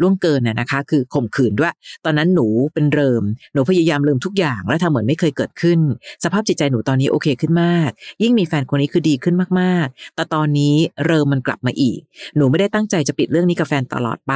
[0.01, 1.73] ล่วงเกินน่ะนะคะ คือข่มขืนด้วย
[2.05, 5.79] ตอนนั้นหนูเป็นเริม หนูพยายามลืมทุกอย่างและทำเหมือนไม่เคยเกิดขึ้น
[6.23, 7.89] สภาพจิตใจหนูตอนนี้โอเคขึ้นมาก
[8.23, 11.99] ยิ่งมีแฟนคนนี้คือดีขึ้นมากๆ แต่ตอนนี้เริมมันกลับมาอีก
[12.37, 14.33] หนูไม่ได้ตั้งใจจะปิดเรื่องนี้กับแฟนตลอดไป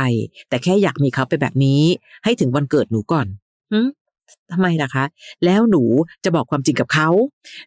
[0.49, 1.81] แต่แค่อยากมีเขาไปแบบนี้
[2.23, 3.27] ให้ถึงวันเกิดหนูก่อน
[3.73, 3.79] หึ
[4.51, 5.05] ทำไมล่ะคะ
[5.45, 5.83] แล้วหนู
[6.23, 7.09] จะบอกความจริงกับเขา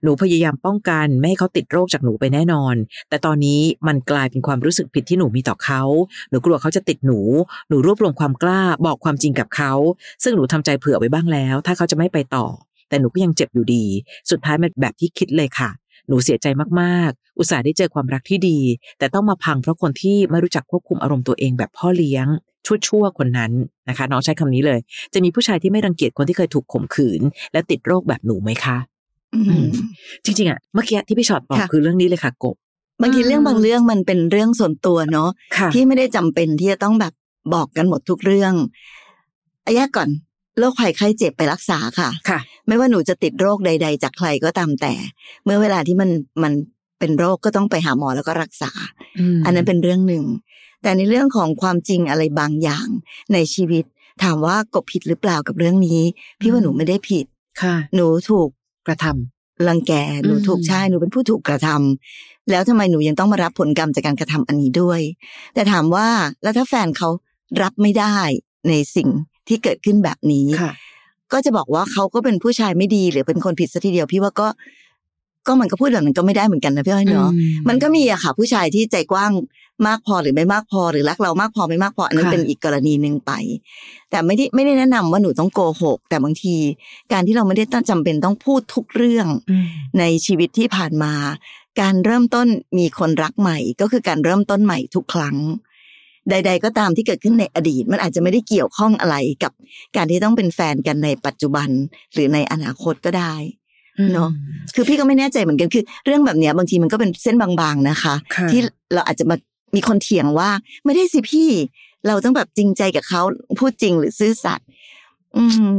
[0.03, 2.75] หนูพยายามป้องกันไม่ให้เขาติดโรคจากหนูไปแน่นอน
[3.09, 5.83] แต่ตอนนี้มันกลายเป็นความรู้สึกผิดที่หนูมีต่อเขา
[6.31, 7.21] หนูกลัวเขาจะติดหนู
[7.69, 9.73] หนูรวบรวมความกล้าบอกความจริงกับเขา
[10.23, 12.47] ซึ่งหนูทำใจเผื่อไว้บ้างแล้ว ถ้าเขาจะไม่ไปต่อ
[12.89, 13.85] แต่หนูก็ยังเจ็บอยู่ดี
[14.31, 15.71] สุดท้ายมันแบบที่คิดเลยค่ะ
[16.09, 16.47] หนูเสียใจ
[16.81, 18.59] มากๆ อุตส่าห์ได้เจอความรักที่ดี
[18.99, 22.27] แต่ต้องมาพังเพราะคนที่ไม่รู้จักควบคุมอารมณ์ตัวเองแบบพ่อเลี้ยง
[22.67, 23.53] ชั่วๆคนนั้น
[23.89, 24.79] นะคะ น้องใช้คำนี้เลย
[25.15, 27.21] จะมีผู้ชายที่ไม่รังเกียจคนที่เคยถูกข่มขืน
[27.53, 28.77] และติดโรคแบบหนูไหมคะ
[29.35, 29.67] อืม
[30.25, 32.57] จริงๆอะเมื่อกี้ที่พี่ชอตบอกค่ะคือเรื่องนี้เลยค่ะกบ
[33.03, 37.13] บางทีเรื่องบางเรื่องมันเป็นเรื่องส่วนตัวเนาะค่ะที่ไม่ได้จำเป็นที่จะต้องแบบ
[37.55, 38.55] บอกกันหมดทุกเรื่อง
[39.65, 40.09] อาแยกก่อน
[40.59, 44.95] โรคภัยไข้เจ็บไปรักษาค่ะค่ะ ไม่ว่าหนูจะติดโรคใด ๆ จากใครก็ตามแต่
[45.45, 46.11] เมื่อเวลาที่มัน
[46.43, 46.53] มัน
[46.99, 48.71] เป็นโรคก็ต้องไปหาหมอแล้วก็รักษา
[49.45, 50.25] อันนั้นเป็นเรื่องหนึ่ง
[50.83, 52.89] แต่ในเรื่องของความจริงอะไรบางอย่าง
[53.33, 53.85] ในชีวิต
[54.23, 56.01] ถามว่ากบผิดหรือเปล่ากับเรื่องนี้
[56.41, 57.27] พี่ว่าหนูไม่ได้ผิด
[57.63, 58.49] ค่ะ หนูถูก
[58.87, 59.93] กระทำรังแก
[60.25, 65.01] หนูอืมถูกใช่หนูเป็นผู้ถูกกระทำแล้วทำไมหนูยังต้องมารับผลกรรมจากการกระทำอันนี้ด้วย
[65.55, 66.09] แต่ถามว่า
[66.43, 67.09] แล้วถ้าแฟนเขา
[67.63, 68.17] รับไม่ได้
[68.69, 69.09] ในสิ่ง
[69.49, 70.73] ที่เกิดขึ้นแบบนี้ค่ะ
[71.33, 74.49] ก็จะบอกว่าเขาก็เป็นผู้ชายไม่ดีหรือเป็นคนผิดซะทีเดียวพี่ว่าก็
[75.47, 77.31] ก็มันก็พูดแบบนั้นก็ไม่ได้เหมือนกันนะพี่อ้อยเนาะ
[77.69, 79.33] มันก็มีอะค่ะ ผู้ชายที่ใจกว้าง
[79.87, 83.33] มากพอหรือไม่มากพอหรือรักเรามากพอไม่มากพออันนั้นเป็นอีกกรณีหนึ่งไป
[84.11, 86.57] แต่ไม่ได้ไม่ได้แนะนำว่าหนูต้องโกหก แต่บางที
[87.13, 89.27] การที่เราไม่ได้ต้องจำเป็นต้องพูดทุกเรื่อง
[89.99, 91.13] ในชีวิตที่ผ่านมา
[91.81, 92.47] การเริ่มต้น
[92.79, 95.37] มีคนรักใหม่ ก็คือการเริ่มต้นใหม่ทุกครั้ง
[96.31, 99.53] ใด ๆ ก็ตามที่เกิดขึ้นในอดีต มันอาจจะไม่ได้เกี่ยวข้องอะไรกับ
[99.97, 101.69] การที่ต้องเป็นแฟนกันในปัจจุบัน
[102.15, 103.35] หรือในอนาคตก็ได้
[104.13, 104.31] เนาะ
[104.75, 108.15] คือพี่ก็ไม่แน่ใจเหมือนกันคือ เรื่องแบบเนี้ยบางทีมันก็เป็นเส้นบางๆนะคะ
[108.51, 108.61] ที่
[108.95, 109.37] เราอาจจะมา
[109.77, 110.51] มีคนเถียงว่า
[110.85, 111.51] ไม่ได้สิพี่
[112.07, 113.23] เราต้องแบบจริงใจกับเขา
[113.59, 114.67] พูดจริงหรือซื่อสัตย์
[115.37, 115.73] อืม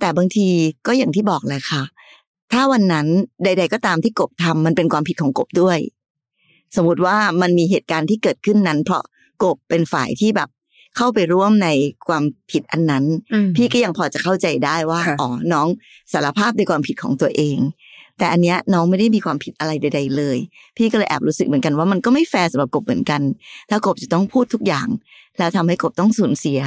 [0.00, 0.46] แต่บางที
[0.86, 1.82] ก็อย่างที่บอกแหละค่ะ
[2.52, 3.06] ถ้าวันนั้น
[3.44, 5.78] ใด ๆ ก็ตามที่กบทำมันเป็นความผิดของกบด้วย
[6.76, 9.02] สมมติว่ามันมีเหตุการณ์ที่เกิดขึ้นนั้น เพราะ
[9.42, 10.48] กบเป็นฝ่ายที่แบบ
[10.96, 11.68] เข้าไปร่วมใน
[12.06, 13.04] ความผิดอันนั้น
[13.56, 15.68] พี่ก็ยังพอจะเข้าใจได้ว่าอ๋อน้อง
[16.12, 17.58] สารภาพในความผิดของตัวเอง
[18.18, 20.38] แต่อันเนี้ยน้องไม่ได้มีความผิดอะไรใด ๆ เลย
[20.76, 23.20] พี่ก็เลยแอบรู้สึกเหมือนกันว่ามันก็ไม่แฟร์สำหรับกบเหมือนกัน
[23.70, 24.88] ถ้ากบจะต้องพูดทุกอย่าง
[25.38, 26.60] แล้วทำให้กบต้องสูญเสีย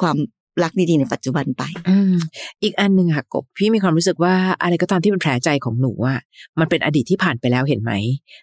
[0.00, 0.16] ความ
[0.62, 2.14] รักดีๆในปัจจุบันไปอืม
[2.62, 6.20] อีกอันหนึ่งค่ะกบพี่มีความรู้สึกว่าอะไรก็ตามที่เป็นแผลใจของหนูอะ
[6.58, 7.92] มันเป็นอดีตที่ผ่านไปแล้วเห็นไหม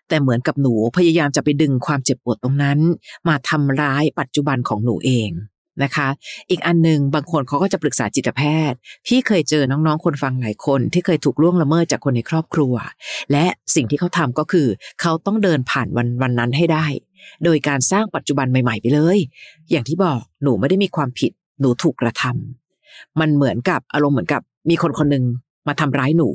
[0.10, 2.80] แต่เหมือนกับหนูพยายามจะไปดึงความเจ็บปวดตรงนั้น
[3.28, 5.32] มาทำร้ายปัจจุบันของหนูเอง
[5.84, 6.08] นะคะ
[6.50, 8.42] อีกอันหนึ่งบางคนเขาก็จะปรึกษาจิตแพ
[8.72, 12.74] ทย์ พี่เคยเจอน้องๆ คนฟังหลายคน ที่เคยถูกล่วงละเมิดจากคนในครอบครัว
[13.32, 14.68] และสิ่งที่เขาทำก็คือ
[15.02, 16.86] เขาต้องเดินผ่านวันวันนั้นให้ได้
[17.44, 19.18] โดยการสร้างปัจจุบันใหม่ ๆ ไปเลย
[19.72, 25.26] อย่างที่บอกหนูไม่ได้มีความผิด หนูถูกกระทำมันเหมือนกับอารมณ์เหมือนกับมีคนคนหนึ่ง
[25.68, 26.30] มาทำร้ายหนู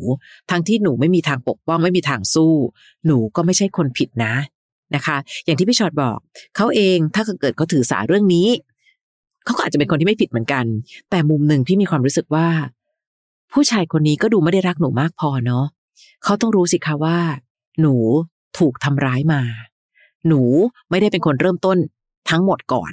[0.50, 2.54] ทั้งที่หนูไม่มีทางปกป้องไม่มีทางสู้
[3.06, 4.34] หนูก็ไม่ใช่คนผิดนะ
[4.94, 6.18] นะคะ อย่างที่พี่ชอดบอก
[6.56, 8.48] เขาเองถ้าเกิดเขาถือสาเรื่องนี้
[9.44, 10.64] เขาก็อาจจะเป็นคนที่ไม่ผิดเหมือนกัน
[11.10, 12.48] แต่มุมหนึ่งพี่มีความรู้สึกว่า
[13.52, 15.66] ผู้ชายคนนี้ก็ดูไม่ได้รักหนูมากพอเนาะ
[16.24, 17.18] เขาต้องรู้สิคะว่า
[17.80, 17.94] หนู
[18.58, 19.42] ถูกทำร้ายมา
[20.28, 20.42] หนู
[20.90, 21.78] ไม่ได้เป็นคนเริ่มต้น
[22.30, 22.92] ทั้งหมดก่อน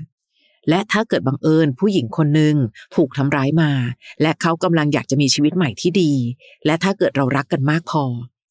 [0.70, 2.56] และถ้าเกิดบังเอิญผู้หญิงคนหนึ่ง
[2.96, 3.72] ถูกทำร้ายมา
[4.22, 6.12] และเขากำลังอยากจะมีชีวิตใหม่ที่ดี
[6.66, 8.04] และถ้าเกิดเรารักกันมากพอ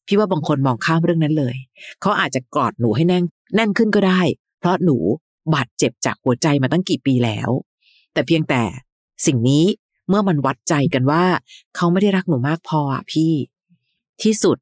[0.07, 1.55] พี่ว่าบางคนมองข้ามเรื่องนั้นเลย
[2.01, 3.23] เขาอาจจะกอดหนูให้แน่น
[3.55, 4.21] แน่นขึ้นก็ได้
[4.59, 4.97] เพราะหนู
[5.53, 7.49] บาดเจ็บจากหัวใจมาตั้งกี่ปีแล้ว
[8.13, 8.63] แต่เพียงแต่
[9.25, 9.65] สิ่งนี้
[10.09, 11.25] เมื่อมันวัดใจกันว่า
[11.75, 13.33] เขาไม่ได้รักหนูมากพออะพี่
[14.21, 14.57] ที่สุด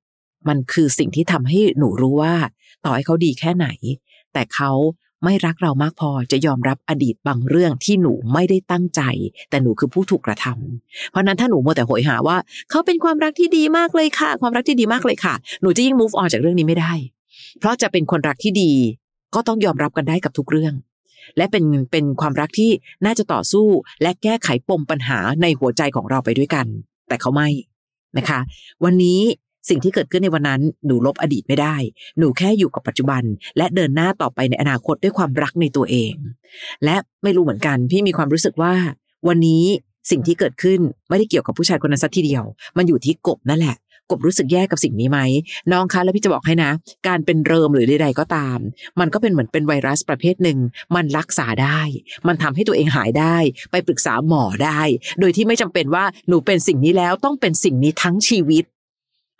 [0.47, 2.35] มันคือสิ่งที่ทำให้หนูรู้ว่า
[2.85, 3.67] ต่อให้เขาดีแค่ไหน
[4.33, 4.71] แต่เขา
[5.23, 9.01] ไม่รักเรามากพอจะยอมรับอดีตบางเรื่องที่หนูไม่ได้ตั้งใจ
[9.49, 12.37] แต่หนูคือผู้ถูกกระทำเพราะนั้นถ้าหนูมัวแต่โหยหาว่า
[12.69, 16.93] เขาเป็นความรักที่ดีมากเลยค่ะ ความรักที่ดีมากเลยค่ะ หนูจะยิ่ง move on จากเรื่องนี้ไม่ได้
[17.59, 18.71] เพราะจะเป็นคนรักที่ดี
[19.35, 20.73] ก็ต้องยอมรับกันได้กับทุกเรื่อง
[21.37, 22.71] และเป็นเป็นความรักที่
[23.05, 23.67] น่าจะต่อสู้
[24.01, 26.65] และแก้ไขปมปัญหาในหัวใจของเราไปด้วยกัน
[27.07, 27.49] แต่เขาไม่
[28.17, 28.39] นะคะ
[28.83, 29.19] วันนี้
[29.69, 31.75] สิ่งที่เกิดขึ้นในวันนั้นหนูลบอดีตไม่ได้
[32.17, 33.23] หนูแค่อยู่กับปัจจุบัน
[33.57, 36.13] และเดินหน้าต่อไปในอนาคตด้วยความรักในตัวเอง
[36.85, 38.73] และไม่รู้เหมือนกันพี่มีความรู้สึกว่า
[39.27, 39.65] วันนี้
[40.11, 42.43] สิ่งที่เกิดขึ้นไม่ได้เกี่ยวกับผู้ชายคนนั้นสักทีเดียว
[42.77, 43.77] มันอยู่ที่กบนั่นแหละ
[44.09, 45.19] กบรู้สึกแย่กับสิ่งนี้ไหม
[45.71, 46.71] น้องคะแล้วพี่จะบอกให้นะ
[47.07, 48.57] การเป็นเริมหรือใดๆก็ตาม
[48.99, 50.59] มันก็เป็นเหมือนเป็นไวรัสประเภทหนึ่ง
[50.95, 51.81] มันรักษาได้
[52.27, 53.37] มันทำให้ตัวเองหายได้
[53.71, 54.81] ไปปรึกษาหมอได้
[55.19, 58.63] โดยที่ไม่จำเป็นว่าหนูเป็นสิ่งนี้แล้วต้องเป็นสิ่งนี้ทั้งชีวิต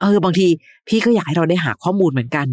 [0.01, 0.47] เออบางที
[0.87, 2.47] พี่ก็อยากให้เราได้หาข้อมูลเหมือนกัน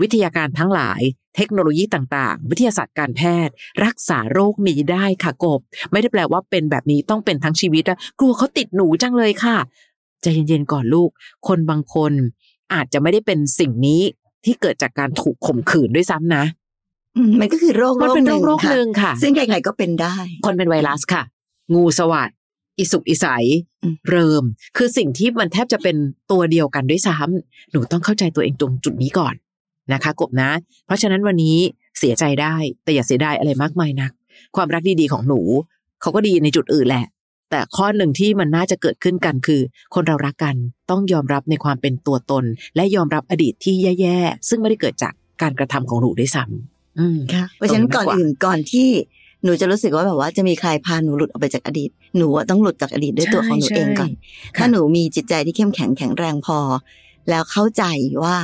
[0.00, 1.00] วิทยาการทั้งหลาย
[1.36, 5.60] เทคโนโลยีต่างๆ วิทยาศาสตร์การแพทย์ รักษาโรคนี้ได้ค่ะกบ
[5.92, 9.56] ไม่ได้แปลว่าเป็นแบบนี้ต้องเป็นทั้งชีวิตอะกลัวเขาติดหนูจังเลยค่ะ
[10.22, 11.10] ใจเย็นๆก่อนลูก
[11.48, 12.12] คนบางคน
[12.74, 14.00] อาจจะไม่ได้เป็นสิ่งนี้
[14.44, 16.44] ที่เกิดจากการถูกข่มขืนด้วยซ้ำนะ
[17.40, 21.22] มันก็คือโรคมันเป็นโรคโรคหนึ่งค่ะ ซึ่งใครๆก็เป็นได้ คนเป็นไวรัสค่ะ
[21.74, 22.30] งูสวัสด
[22.78, 23.44] อิสุกอิสัย
[24.08, 24.44] เริม
[24.76, 25.96] คือสิ่งที่มันแทบจะเป็น
[26.30, 29.34] ตัวเดียวกันด้วยซ้ำหนูต้องเข้าใจตัวเองตรงจุดนี้ก่อน
[29.92, 30.50] นะคะ กบนะ
[30.86, 31.58] เพราะฉะนั้นวันนี้
[31.98, 34.12] เสียใจได้แต่อย่าเสียดายอะไรมากมายนัก
[34.56, 35.40] ความรักดีๆของหนู
[36.00, 37.06] เขาก็ดีในจุดอื่นแหละ
[37.50, 39.60] แต่ข้อหนึ่งที่มันน่าจะเกิดขึ้นกันคือ
[39.94, 40.56] คนเรารักกัน
[40.90, 42.44] ต้องยอมรับในความเป็นตัวตน
[42.76, 45.12] และยอมรับอดีตที่แย่ๆซึ่งไม่ได้เกิดจาก
[45.42, 48.88] การกระทำของหนูด้วยซ้ำอืมค่ะเพราะฉะนั้นก่อนอื่นก่อนที่
[49.44, 54.10] หนูจะรู้สึกว่าแบบว่าจะมีใครพาหนูหลุดออกไปจากอดีต หนูต้องหลุดจากอดีตด้วยตัวของหนูเองก่อน
[54.56, 56.58] ถ้าหนูมีจิตใจที่เข้มแข็งแข็งแรงพอ
[57.30, 57.84] แล้วเข้าใจ
[58.24, 58.36] ว่า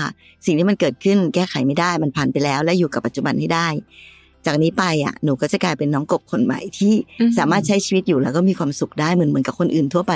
[0.46, 3.68] สิ่งที่มันเกิดขึ้นแก้ไขไม่ได้มันผ่านไปแล้ว และอยู่กับปัจจุบันให้ได้
[4.46, 6.94] จากนี้ไปอะหนูก็จะกลายเป็นน้องกบคนใหม่ที่
[7.38, 10.12] สามารถใช้ชีวิตอยู่แล้วก็มีความสุขได้เหมือนเหมือนกับคนอื่นทั่วไป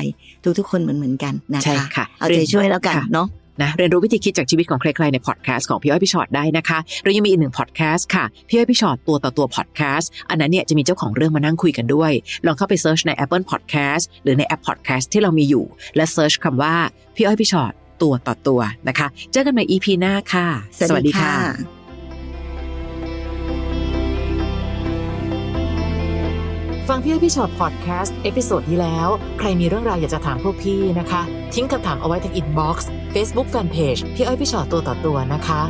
[0.59, 3.27] ทุกๆ คนเหมือนเหมือนกันนะคะเอาใจช่วยแล้วกันเนาะ
[3.63, 12.13] นะเรียนรู้วิธีคิดจากชีวิตของใครๆในพอดแคสต์ของพี่อ้อยพี่ฉอดได้นะคะเรายังมีอีกหนึ่งพอดแคสต์ค่ะพี่อ้อยพี่ฉอดตัวต่อตัวพอดแคสต์อันนั้นเนี่ยจะมีเจ้าของเรื่องมานั่งคุยกันด้วย
[12.47, 15.65] ลองเข้าไป search ใน Apple Podcast หรือในแอปพอดแคสต์ที่เรามีอยู่
[15.97, 16.75] และ search คำว่า
[17.17, 17.73] พี่อ้อยพี่ฉอด
[18.03, 20.47] ตัวต่อตัวนะคะ เจอกันใหม่ EP หน้าค่ะ
[26.89, 31.23] ฟังพี่อ้อยพี่ฉอดพอดแคสต์ episode ที่แล้ว ใครมีเรื่องราวอยากจะถามพวกพี่นะคะ
[31.55, 35.61] ทิ้งคำถามเอาไว้ที่ inbox เฟซบุ๊กแฟนเพจพี่อ้อยพี่ฉอดตัวต่อตัวนะคะ